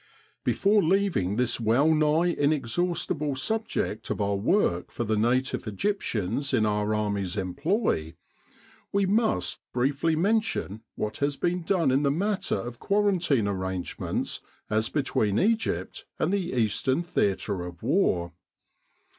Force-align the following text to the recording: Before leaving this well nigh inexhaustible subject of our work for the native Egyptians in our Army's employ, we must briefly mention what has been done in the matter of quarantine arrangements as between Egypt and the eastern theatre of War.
Before 0.43 0.81
leaving 0.81 1.35
this 1.35 1.59
well 1.59 1.93
nigh 1.93 2.29
inexhaustible 2.35 3.35
subject 3.35 4.09
of 4.09 4.19
our 4.19 4.35
work 4.35 4.89
for 4.91 5.03
the 5.03 5.15
native 5.15 5.67
Egyptians 5.67 6.55
in 6.55 6.65
our 6.65 6.95
Army's 6.95 7.37
employ, 7.37 8.15
we 8.91 9.05
must 9.05 9.59
briefly 9.73 10.15
mention 10.15 10.81
what 10.95 11.17
has 11.17 11.37
been 11.37 11.61
done 11.61 11.91
in 11.91 12.01
the 12.01 12.09
matter 12.09 12.55
of 12.57 12.79
quarantine 12.79 13.47
arrangements 13.47 14.41
as 14.71 14.89
between 14.89 15.37
Egypt 15.37 16.07
and 16.17 16.33
the 16.33 16.51
eastern 16.51 17.03
theatre 17.03 17.61
of 17.63 17.83
War. 17.83 18.33